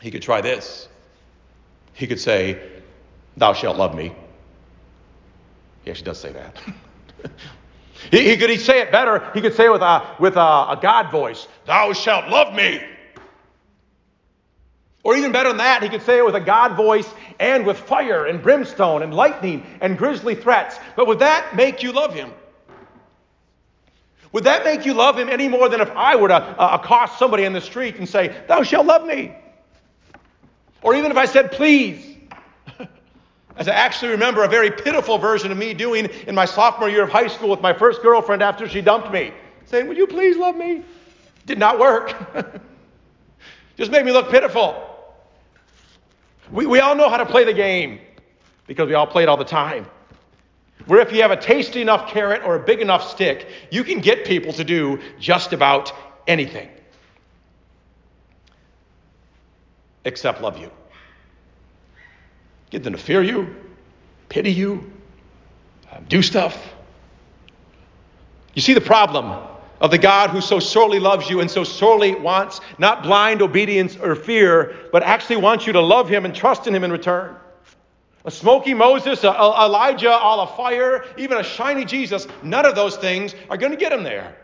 he 0.01 0.11
could 0.11 0.21
try 0.21 0.41
this. 0.41 0.87
He 1.93 2.07
could 2.07 2.19
say, 2.19 2.59
Thou 3.37 3.53
shalt 3.53 3.77
love 3.77 3.95
me. 3.95 4.13
He 5.83 5.91
actually 5.91 6.05
does 6.05 6.19
say 6.19 6.33
that. 6.33 6.61
he, 8.11 8.29
he, 8.29 8.37
could 8.37 8.49
he 8.49 8.57
say 8.57 8.81
it 8.81 8.91
better. 8.91 9.29
He 9.33 9.41
could 9.41 9.55
say 9.55 9.65
it 9.65 9.71
with 9.71 9.81
a, 9.81 10.15
with 10.19 10.35
a, 10.35 10.39
a 10.39 10.79
God 10.81 11.11
voice 11.11 11.47
Thou 11.65 11.93
shalt 11.93 12.29
love 12.29 12.53
me. 12.53 12.81
Or 15.03 15.17
even 15.17 15.33
better 15.33 15.49
than 15.49 15.57
that, 15.57 15.83
he 15.83 15.89
could 15.89 16.01
say 16.01 16.19
it 16.19 16.25
with 16.25 16.35
a 16.35 16.41
God 16.41 16.77
voice 16.77 17.09
and 17.39 17.65
with 17.65 17.77
fire 17.77 18.25
and 18.25 18.41
brimstone 18.41 19.03
and 19.03 19.13
lightning 19.13 19.65
and 19.81 19.97
grisly 19.97 20.33
threats. 20.33 20.77
But 20.95 21.07
would 21.07 21.19
that 21.19 21.55
make 21.55 21.83
you 21.83 21.91
love 21.91 22.13
him? 22.13 22.31
Would 24.31 24.45
that 24.45 24.63
make 24.63 24.85
you 24.85 24.93
love 24.93 25.19
him 25.19 25.29
any 25.29 25.47
more 25.47 25.69
than 25.69 25.81
if 25.81 25.91
I 25.91 26.15
were 26.15 26.29
to 26.29 26.35
uh, 26.35 26.79
accost 26.81 27.19
somebody 27.19 27.43
in 27.43 27.53
the 27.53 27.61
street 27.61 27.97
and 27.97 28.07
say, 28.07 28.35
Thou 28.47 28.63
shalt 28.63 28.85
love 28.85 29.05
me? 29.05 29.35
Or 30.81 30.95
even 30.95 31.11
if 31.11 31.17
I 31.17 31.25
said, 31.25 31.51
Please. 31.51 32.12
As 33.55 33.67
I 33.67 33.73
actually 33.73 34.11
remember 34.11 34.43
a 34.43 34.47
very 34.47 34.71
pitiful 34.71 35.17
version 35.17 35.51
of 35.51 35.57
me 35.57 35.73
doing 35.73 36.05
in 36.27 36.33
my 36.33 36.45
sophomore 36.45 36.89
year 36.89 37.03
of 37.03 37.09
high 37.09 37.27
school 37.27 37.49
with 37.49 37.61
my 37.61 37.73
first 37.73 38.01
girlfriend 38.01 38.41
after 38.41 38.67
she 38.67 38.81
dumped 38.81 39.11
me, 39.11 39.31
saying, 39.65 39.87
Would 39.87 39.97
you 39.97 40.07
please 40.07 40.37
love 40.37 40.55
me? 40.55 40.83
Did 41.45 41.59
not 41.59 41.77
work. 41.77 42.15
Just 43.77 43.91
made 43.91 44.05
me 44.05 44.11
look 44.11 44.29
pitiful. 44.29 44.89
We, 46.51 46.65
we 46.65 46.79
all 46.79 46.95
know 46.95 47.09
how 47.09 47.17
to 47.17 47.25
play 47.25 47.43
the 47.43 47.53
game 47.53 47.99
because 48.65 48.87
we 48.87 48.95
all 48.95 49.07
play 49.07 49.23
it 49.23 49.29
all 49.29 49.37
the 49.37 49.43
time. 49.43 49.85
Where 50.85 50.99
if 50.99 51.11
you 51.11 51.21
have 51.21 51.31
a 51.31 51.37
tasty 51.37 51.81
enough 51.81 52.09
carrot 52.09 52.43
or 52.43 52.55
a 52.55 52.59
big 52.59 52.81
enough 52.81 53.09
stick, 53.09 53.47
you 53.71 53.83
can 53.83 53.99
get 53.99 54.25
people 54.25 54.51
to 54.53 54.63
do 54.63 54.99
just 55.19 55.53
about 55.53 55.93
anything 56.27 56.69
except 60.05 60.41
love 60.41 60.57
you. 60.57 60.69
Get 62.73 62.81
them 62.81 62.93
to 62.93 62.99
fear 62.99 63.21
you, 63.21 63.55
pity 64.29 64.51
you, 64.51 64.91
uh, 65.91 65.99
do 66.09 66.23
stuff. 66.23 66.73
You 68.55 68.63
see 68.63 68.73
the 68.73 68.81
problem 68.81 69.47
of 69.79 69.91
the 69.91 69.99
God 69.99 70.31
who 70.31 70.41
so 70.41 70.57
sorely 70.57 70.97
loves 70.97 71.29
you 71.29 71.39
and 71.39 71.51
so 71.51 71.63
sorely 71.63 72.15
wants 72.15 72.61
not 72.79 73.03
blind 73.03 73.43
obedience 73.43 73.95
or 73.97 74.15
fear, 74.15 74.75
but 74.91 75.03
actually 75.03 75.35
wants 75.35 75.67
you 75.67 75.73
to 75.73 75.81
love 75.81 76.09
him 76.09 76.25
and 76.25 76.33
trust 76.33 76.65
in 76.65 76.73
him 76.73 76.83
in 76.83 76.91
return. 76.91 77.35
A 78.25 78.31
smoky 78.31 78.73
Moses, 78.73 79.23
a, 79.23 79.29
a 79.29 79.65
Elijah, 79.67 80.09
all 80.09 80.39
a 80.39 80.47
fire, 80.57 81.05
even 81.15 81.37
a 81.37 81.43
shiny 81.43 81.85
Jesus, 81.85 82.25
none 82.41 82.65
of 82.65 82.73
those 82.73 82.97
things 82.97 83.35
are 83.51 83.57
going 83.57 83.71
to 83.71 83.77
get 83.77 83.91
him 83.93 84.01
there. 84.01 84.35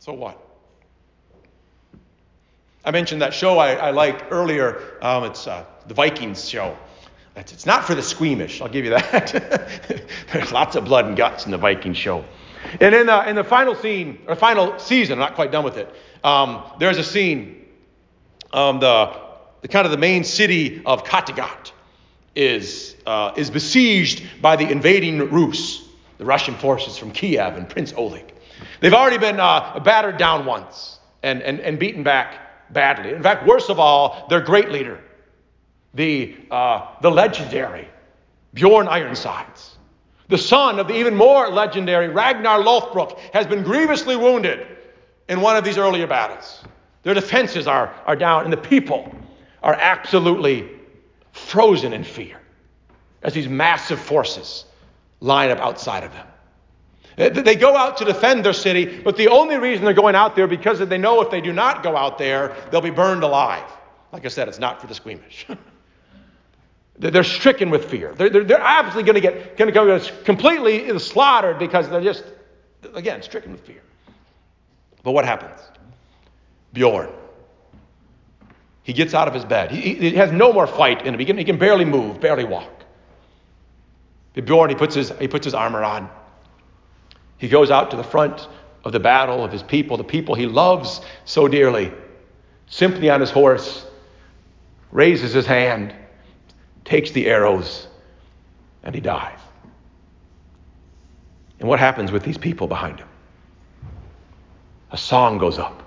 So 0.00 0.12
what? 0.12 0.43
I 2.84 2.90
mentioned 2.90 3.22
that 3.22 3.32
show 3.32 3.58
I, 3.58 3.74
I 3.74 3.90
liked 3.90 4.24
earlier. 4.30 4.98
Um, 5.00 5.24
it's 5.24 5.46
uh, 5.46 5.64
the 5.86 5.94
Vikings 5.94 6.48
show. 6.48 6.76
It's, 7.36 7.52
it's 7.52 7.66
not 7.66 7.84
for 7.84 7.94
the 7.94 8.02
squeamish, 8.02 8.60
I'll 8.60 8.68
give 8.68 8.84
you 8.84 8.92
that. 8.92 10.08
There's 10.32 10.52
lots 10.52 10.76
of 10.76 10.84
blood 10.84 11.06
and 11.06 11.16
guts 11.16 11.46
in 11.46 11.50
the 11.50 11.58
Viking 11.58 11.94
show. 11.94 12.24
And 12.80 12.94
in 12.94 13.06
the, 13.06 13.28
in 13.28 13.36
the 13.36 13.44
final 13.44 13.74
scene, 13.74 14.20
or 14.28 14.36
final 14.36 14.78
season, 14.78 15.14
I'm 15.14 15.18
not 15.18 15.34
quite 15.34 15.50
done 15.50 15.64
with 15.64 15.76
it, 15.76 15.92
um, 16.22 16.62
there's 16.78 16.96
a 16.96 17.04
scene, 17.04 17.66
um, 18.52 18.80
the, 18.80 19.20
the 19.62 19.68
kind 19.68 19.84
of 19.84 19.90
the 19.90 19.98
main 19.98 20.24
city 20.24 20.82
of 20.86 21.04
Kattegat 21.04 21.72
is, 22.34 22.96
uh, 23.04 23.32
is 23.36 23.50
besieged 23.50 24.24
by 24.40 24.56
the 24.56 24.70
invading 24.70 25.30
Rus, 25.30 25.86
the 26.18 26.24
Russian 26.24 26.54
forces 26.54 26.96
from 26.96 27.10
Kiev 27.10 27.56
and 27.56 27.68
Prince 27.68 27.92
Oleg. 27.96 28.32
They've 28.80 28.94
already 28.94 29.18
been 29.18 29.40
uh, 29.40 29.80
battered 29.80 30.16
down 30.16 30.46
once 30.46 30.98
and, 31.22 31.42
and, 31.42 31.60
and 31.60 31.78
beaten 31.78 32.02
back 32.02 32.43
badly. 32.74 33.12
In 33.14 33.22
fact, 33.22 33.46
worst 33.46 33.70
of 33.70 33.78
all, 33.78 34.26
their 34.28 34.40
great 34.40 34.70
leader, 34.70 35.00
the, 35.94 36.36
uh, 36.50 36.86
the 37.00 37.10
legendary 37.10 37.88
Bjorn 38.52 38.88
Ironsides, 38.88 39.78
the 40.28 40.38
son 40.38 40.78
of 40.78 40.88
the 40.88 40.96
even 40.96 41.14
more 41.14 41.48
legendary 41.48 42.08
Ragnar 42.08 42.60
Lothbrok 42.60 43.18
has 43.32 43.46
been 43.46 43.62
grievously 43.62 44.16
wounded 44.16 44.66
in 45.28 45.40
one 45.40 45.56
of 45.56 45.64
these 45.64 45.78
earlier 45.78 46.06
battles. 46.06 46.62
Their 47.02 47.14
defenses 47.14 47.66
are, 47.66 47.94
are 48.06 48.16
down, 48.16 48.44
and 48.44 48.52
the 48.52 48.58
people 48.58 49.14
are 49.62 49.74
absolutely 49.74 50.68
frozen 51.32 51.92
in 51.92 52.04
fear 52.04 52.40
as 53.22 53.34
these 53.34 53.48
massive 53.48 53.98
forces 53.98 54.66
line 55.20 55.50
up 55.50 55.58
outside 55.58 56.04
of 56.04 56.12
them. 56.12 56.26
Uh, 57.16 57.28
they 57.28 57.54
go 57.54 57.76
out 57.76 57.96
to 57.98 58.04
defend 58.04 58.44
their 58.44 58.52
city, 58.52 59.00
but 59.02 59.16
the 59.16 59.28
only 59.28 59.56
reason 59.56 59.84
they're 59.84 59.94
going 59.94 60.14
out 60.14 60.34
there 60.34 60.46
because 60.46 60.80
they 60.80 60.98
know 60.98 61.20
if 61.20 61.30
they 61.30 61.40
do 61.40 61.52
not 61.52 61.82
go 61.82 61.96
out 61.96 62.18
there, 62.18 62.56
they'll 62.70 62.80
be 62.80 62.90
burned 62.90 63.22
alive. 63.22 63.70
Like 64.12 64.24
I 64.24 64.28
said, 64.28 64.48
it's 64.48 64.58
not 64.58 64.80
for 64.80 64.86
the 64.86 64.94
squeamish. 64.94 65.46
They're 66.96 67.24
stricken 67.24 67.70
with 67.70 67.90
fear. 67.90 68.14
They're, 68.14 68.30
they're, 68.30 68.44
they're 68.44 68.60
absolutely 68.60 69.12
going 69.12 69.20
to 69.20 69.20
get 69.20 69.56
going 69.56 69.66
to 69.66 69.72
go 69.72 69.98
completely 70.22 70.96
slaughtered 71.00 71.58
because 71.58 71.88
they're 71.88 72.00
just, 72.00 72.22
again, 72.94 73.20
stricken 73.20 73.50
with 73.50 73.62
fear. 73.66 73.82
But 75.02 75.10
what 75.10 75.24
happens? 75.24 75.60
Bjorn. 76.72 77.10
He 78.84 78.92
gets 78.92 79.12
out 79.12 79.26
of 79.26 79.34
his 79.34 79.44
bed. 79.44 79.72
He, 79.72 79.94
he 79.94 80.10
has 80.12 80.30
no 80.30 80.52
more 80.52 80.66
fight 80.66 81.04
in 81.04 81.14
him. 81.14 81.18
He 81.18 81.26
can, 81.26 81.36
he 81.36 81.44
can 81.44 81.58
barely 81.58 81.84
move, 81.84 82.20
barely 82.20 82.44
walk. 82.44 82.84
Bjorn, 84.34 84.70
he 84.70 84.76
puts, 84.76 84.94
his, 84.94 85.10
he 85.18 85.26
puts 85.26 85.44
his 85.44 85.54
armor 85.54 85.82
on. 85.82 86.08
He 87.38 87.48
goes 87.48 87.70
out 87.70 87.90
to 87.90 87.96
the 87.96 88.04
front 88.04 88.48
of 88.84 88.92
the 88.92 89.00
battle 89.00 89.44
of 89.44 89.50
his 89.50 89.62
people, 89.62 89.96
the 89.96 90.04
people 90.04 90.34
he 90.34 90.46
loves 90.46 91.00
so 91.24 91.48
dearly. 91.48 91.92
Simply 92.66 93.10
on 93.10 93.20
his 93.20 93.30
horse, 93.30 93.86
raises 94.90 95.32
his 95.32 95.46
hand 95.46 95.94
takes 96.84 97.10
the 97.10 97.26
arrows, 97.26 97.88
and 98.82 98.94
he 98.94 99.00
dies. 99.00 99.38
And 101.58 101.68
what 101.68 101.78
happens 101.78 102.12
with 102.12 102.22
these 102.22 102.38
people 102.38 102.66
behind 102.66 102.98
him? 103.00 103.08
A 104.90 104.96
song 104.96 105.38
goes 105.38 105.58
up. 105.58 105.82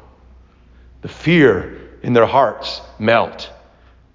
The 1.01 1.07
fear 1.07 1.99
in 2.01 2.13
their 2.13 2.25
hearts 2.25 2.81
melt. 2.99 3.51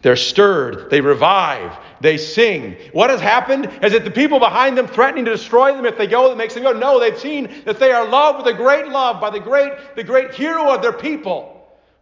They're 0.03 0.17
stirred, 0.17 0.91
they 0.91 1.01
revive, 1.01 1.79
they 2.01 2.19
sing. 2.19 2.77
What 2.93 3.11
has 3.11 3.21
happened 3.21 3.71
is 3.83 3.93
that 3.93 4.05
the 4.05 4.11
people 4.11 4.41
behind 4.41 4.77
them 4.77 4.89
threatening 4.89 5.25
to 5.27 5.31
destroy 5.31 5.73
them 5.73 5.87
if 5.87 5.97
they 5.97 6.09
go, 6.09 6.29
that 6.29 6.37
makes 6.37 6.55
them 6.55 6.65
go. 6.65 6.73
No, 6.73 6.99
they've 6.99 7.19
seen 7.19 7.63
that 7.65 7.79
they 7.79 7.93
are 7.93 8.09
loved 8.09 8.45
with 8.45 8.53
a 8.53 8.57
great 8.57 8.89
love 8.89 9.21
by 9.21 9.31
the 9.31 9.39
great, 9.39 9.73
the 9.95 10.03
great 10.03 10.35
hero 10.35 10.75
of 10.75 10.83
their 10.83 10.93
people 10.93 11.53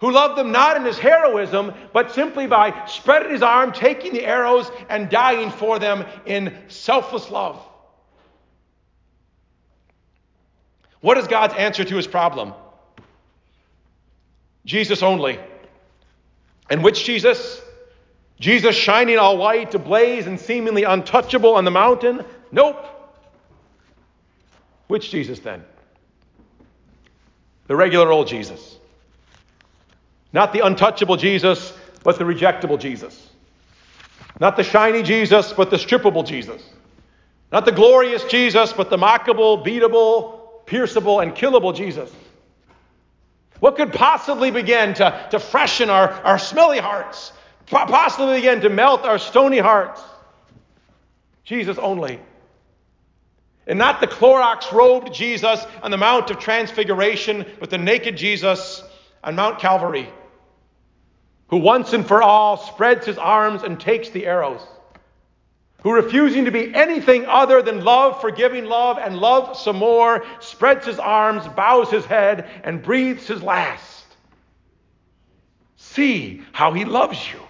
who 0.00 0.10
loved 0.10 0.38
them 0.38 0.50
not 0.50 0.78
in 0.78 0.84
his 0.86 0.98
heroism, 0.98 1.74
but 1.92 2.10
simply 2.12 2.46
by 2.46 2.86
spreading 2.86 3.32
his 3.32 3.42
arm, 3.42 3.70
taking 3.70 4.14
the 4.14 4.24
arrows, 4.24 4.70
and 4.88 5.10
dying 5.10 5.50
for 5.50 5.78
them 5.78 6.06
in 6.24 6.56
selfless 6.68 7.30
love. 7.30 7.62
What 11.02 11.18
is 11.18 11.26
God's 11.26 11.52
answer 11.52 11.84
to 11.84 11.96
his 11.96 12.06
problem? 12.06 12.54
Jesus 14.64 15.02
only. 15.02 15.38
And 16.70 16.82
which 16.82 17.04
Jesus? 17.04 17.60
Jesus 18.40 18.74
shining 18.74 19.18
all 19.18 19.36
white, 19.36 19.74
ablaze, 19.74 20.26
and 20.26 20.40
seemingly 20.40 20.82
untouchable 20.82 21.54
on 21.54 21.64
the 21.64 21.70
mountain? 21.70 22.24
Nope. 22.50 22.84
Which 24.88 25.10
Jesus 25.10 25.38
then? 25.40 25.62
The 27.66 27.76
regular 27.76 28.10
old 28.10 28.26
Jesus. 28.26 28.78
Not 30.32 30.52
the 30.52 30.64
untouchable 30.66 31.16
Jesus, 31.16 31.72
but 32.02 32.18
the 32.18 32.24
rejectable 32.24 32.80
Jesus. 32.80 33.28
Not 34.40 34.56
the 34.56 34.64
shiny 34.64 35.02
Jesus, 35.02 35.52
but 35.52 35.70
the 35.70 35.76
strippable 35.76 36.26
Jesus. 36.26 36.62
Not 37.52 37.66
the 37.66 37.72
glorious 37.72 38.24
Jesus, 38.24 38.72
but 38.72 38.88
the 38.88 38.96
mockable, 38.96 39.64
beatable, 39.64 40.64
pierceable, 40.66 41.22
and 41.22 41.34
killable 41.34 41.76
Jesus. 41.76 42.10
What 43.58 43.76
could 43.76 43.92
possibly 43.92 44.50
begin 44.50 44.94
to, 44.94 45.28
to 45.32 45.38
freshen 45.38 45.90
our, 45.90 46.10
our 46.10 46.38
smelly 46.38 46.78
hearts, 46.78 47.32
possibly 47.70 48.36
begin 48.36 48.60
to 48.62 48.68
melt 48.68 49.04
our 49.04 49.18
stony 49.18 49.58
hearts? 49.58 50.02
Jesus 51.44 51.78
only. 51.78 52.20
And 53.66 53.78
not 53.78 54.00
the 54.00 54.06
Clorox 54.06 54.72
robed 54.72 55.14
Jesus 55.14 55.64
on 55.82 55.90
the 55.90 55.96
Mount 55.96 56.30
of 56.30 56.38
Transfiguration, 56.38 57.46
but 57.60 57.70
the 57.70 57.78
naked 57.78 58.16
Jesus 58.16 58.82
on 59.22 59.36
Mount 59.36 59.60
Calvary, 59.60 60.08
who 61.48 61.58
once 61.58 61.92
and 61.92 62.06
for 62.06 62.22
all 62.22 62.56
spreads 62.56 63.06
his 63.06 63.18
arms 63.18 63.62
and 63.62 63.78
takes 63.78 64.08
the 64.10 64.26
arrows, 64.26 64.60
who 65.82 65.92
refusing 65.92 66.46
to 66.46 66.50
be 66.50 66.74
anything 66.74 67.26
other 67.26 67.62
than 67.62 67.84
love, 67.84 68.20
forgiving 68.20 68.64
love, 68.64 68.98
and 68.98 69.16
love 69.16 69.56
some 69.56 69.76
more, 69.76 70.24
spreads 70.40 70.86
his 70.86 70.98
arms, 70.98 71.46
bows 71.48 71.90
his 71.90 72.04
head, 72.04 72.48
and 72.64 72.82
breathes 72.82 73.26
his 73.26 73.42
last. 73.42 74.04
See 75.76 76.42
how 76.52 76.72
he 76.72 76.84
loves 76.84 77.32
you. 77.32 77.40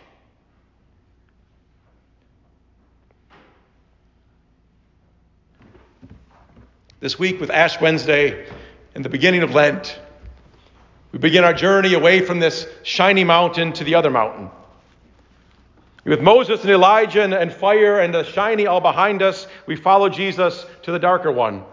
This 7.00 7.18
week 7.18 7.40
with 7.40 7.48
Ash 7.48 7.80
Wednesday 7.80 8.46
and 8.94 9.02
the 9.02 9.08
beginning 9.08 9.42
of 9.42 9.54
Lent, 9.54 9.98
we 11.12 11.18
begin 11.18 11.44
our 11.44 11.54
journey 11.54 11.94
away 11.94 12.20
from 12.20 12.40
this 12.40 12.66
shiny 12.82 13.24
mountain 13.24 13.72
to 13.72 13.84
the 13.84 13.94
other 13.94 14.10
mountain. 14.10 14.50
With 16.04 16.20
Moses 16.20 16.60
and 16.60 16.70
Elijah 16.70 17.22
and, 17.22 17.32
and 17.32 17.50
fire 17.50 18.00
and 18.00 18.12
the 18.12 18.24
shiny 18.24 18.66
all 18.66 18.82
behind 18.82 19.22
us, 19.22 19.46
we 19.64 19.76
follow 19.76 20.10
Jesus 20.10 20.66
to 20.82 20.92
the 20.92 20.98
darker 20.98 21.32
one. 21.32 21.64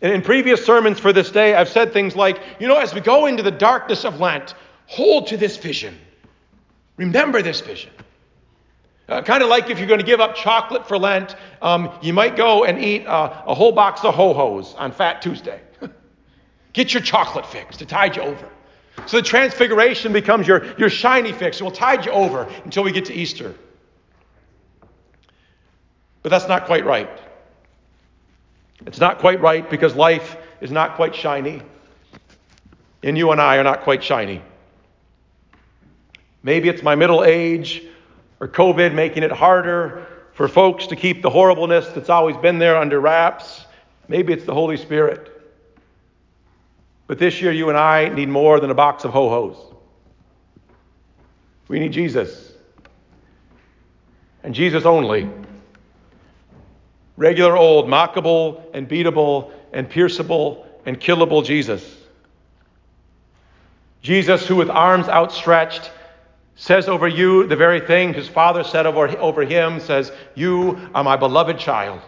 And 0.00 0.12
in 0.12 0.22
previous 0.22 0.64
sermons 0.64 1.00
for 1.00 1.12
this 1.12 1.32
day, 1.32 1.56
I've 1.56 1.68
said 1.68 1.92
things 1.92 2.14
like, 2.14 2.40
you 2.60 2.68
know, 2.68 2.78
as 2.78 2.94
we 2.94 3.00
go 3.00 3.26
into 3.26 3.42
the 3.42 3.50
darkness 3.50 4.04
of 4.04 4.20
Lent, 4.20 4.54
hold 4.86 5.26
to 5.26 5.36
this 5.36 5.56
vision. 5.56 5.98
Remember 6.96 7.42
this 7.42 7.60
vision. 7.60 7.90
Uh, 9.12 9.20
kind 9.20 9.42
of 9.42 9.50
like 9.50 9.68
if 9.68 9.78
you're 9.78 9.86
going 9.86 10.00
to 10.00 10.06
give 10.06 10.20
up 10.20 10.34
chocolate 10.34 10.88
for 10.88 10.96
Lent, 10.96 11.36
um, 11.60 11.90
you 12.00 12.14
might 12.14 12.34
go 12.34 12.64
and 12.64 12.82
eat 12.82 13.06
uh, 13.06 13.42
a 13.46 13.54
whole 13.54 13.70
box 13.70 14.02
of 14.04 14.14
ho 14.14 14.32
hos 14.32 14.74
on 14.76 14.90
Fat 14.90 15.20
Tuesday. 15.20 15.60
Get 16.72 16.94
your 16.94 17.02
chocolate 17.02 17.44
fix 17.44 17.76
to 17.76 17.84
tide 17.84 18.16
you 18.16 18.22
over. 18.22 18.48
So 19.04 19.18
the 19.18 19.22
transfiguration 19.22 20.14
becomes 20.14 20.48
your, 20.48 20.64
your 20.78 20.88
shiny 20.88 21.32
fix. 21.32 21.60
It 21.60 21.64
will 21.64 21.70
tide 21.70 22.06
you 22.06 22.12
over 22.12 22.48
until 22.64 22.84
we 22.84 22.92
get 22.92 23.06
to 23.06 23.14
Easter. 23.14 23.54
But 26.22 26.30
that's 26.30 26.48
not 26.48 26.64
quite 26.64 26.86
right. 26.86 27.10
It's 28.86 29.00
not 29.00 29.18
quite 29.18 29.42
right 29.42 29.68
because 29.68 29.94
life 29.94 30.36
is 30.62 30.70
not 30.70 30.94
quite 30.94 31.14
shiny. 31.14 31.60
And 33.02 33.18
you 33.18 33.30
and 33.32 33.40
I 33.40 33.56
are 33.56 33.64
not 33.64 33.82
quite 33.82 34.02
shiny. 34.02 34.42
Maybe 36.42 36.70
it's 36.70 36.82
my 36.82 36.94
middle 36.94 37.24
age 37.24 37.82
or 38.42 38.48
COVID 38.48 38.92
making 38.92 39.22
it 39.22 39.30
harder 39.30 40.04
for 40.32 40.48
folks 40.48 40.88
to 40.88 40.96
keep 40.96 41.22
the 41.22 41.30
horribleness 41.30 41.86
that's 41.94 42.10
always 42.10 42.36
been 42.38 42.58
there 42.58 42.76
under 42.76 43.00
wraps. 43.00 43.66
Maybe 44.08 44.32
it's 44.32 44.44
the 44.44 44.52
Holy 44.52 44.76
Spirit. 44.76 45.30
But 47.06 47.20
this 47.20 47.40
year, 47.40 47.52
you 47.52 47.68
and 47.68 47.78
I 47.78 48.08
need 48.08 48.28
more 48.28 48.58
than 48.58 48.68
a 48.70 48.74
box 48.74 49.04
of 49.04 49.12
ho 49.12 49.28
hos. 49.28 49.74
We 51.68 51.78
need 51.78 51.92
Jesus. 51.92 52.52
And 54.42 54.52
Jesus 54.52 54.84
only. 54.86 55.30
Regular 57.16 57.56
old, 57.56 57.86
mockable 57.86 58.60
and 58.74 58.88
beatable 58.88 59.52
and 59.72 59.88
pierceable 59.88 60.66
and 60.84 60.98
killable 60.98 61.44
Jesus. 61.44 61.96
Jesus, 64.00 64.48
who 64.48 64.56
with 64.56 64.68
arms 64.68 65.08
outstretched 65.08 65.92
says 66.62 66.88
over 66.88 67.08
you 67.08 67.44
the 67.48 67.56
very 67.56 67.80
thing 67.80 68.14
his 68.14 68.28
father 68.28 68.62
said 68.62 68.86
over, 68.86 69.08
over 69.18 69.42
him, 69.42 69.80
says, 69.80 70.12
You 70.36 70.78
are 70.94 71.02
my 71.02 71.16
beloved 71.16 71.58
child. 71.58 72.00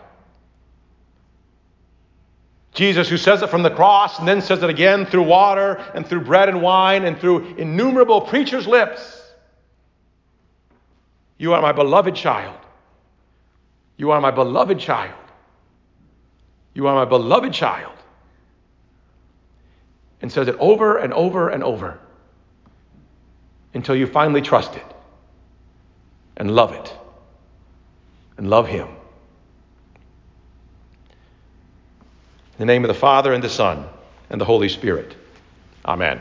Jesus, 2.73 3.09
who 3.09 3.17
says 3.17 3.43
it 3.43 3.51
from 3.51 3.65
the 3.65 3.71
cross 3.71 4.21
and 4.21 4.29
then 4.29 4.41
says 4.41 4.63
it 4.63 4.71
again 4.71 5.07
through 5.07 5.25
water 5.25 5.85
and 5.93 6.07
through 6.07 6.21
bread 6.21 6.49
and 6.49 6.63
wine 6.63 7.05
and 7.05 7.19
through 7.19 7.57
innumerable 7.57 8.21
preachers' 8.21 8.69
lips. 8.69 9.21
You 11.37 11.55
are 11.55 11.61
my 11.61 11.73
beloved 11.73 12.15
child. 12.15 12.61
You 13.97 14.13
are 14.13 14.21
my 14.21 14.31
beloved 14.31 14.79
child. 14.79 15.19
You 16.75 16.87
are 16.87 16.95
my 16.95 17.07
beloved 17.07 17.53
child. 17.53 17.97
And 20.23 20.31
says 20.31 20.47
it 20.47 20.55
over 20.61 20.97
and 20.97 21.13
over 21.13 21.49
and 21.49 21.65
over 21.65 21.99
until 23.75 23.97
you 23.97 24.07
finally 24.07 24.41
trust 24.41 24.75
it 24.77 24.87
and 26.37 26.55
love 26.55 26.73
it 26.73 26.93
and 28.37 28.49
love 28.49 28.67
Him. 28.69 28.89
In 32.59 32.61
the 32.61 32.67
name 32.67 32.85
of 32.85 32.89
the 32.89 32.95
Father, 32.95 33.33
and 33.33 33.43
the 33.43 33.49
Son, 33.49 33.85
and 34.31 34.41
the 34.41 34.45
Holy 34.45 34.69
Spirit. 34.69 35.17
Amen. 35.85 36.21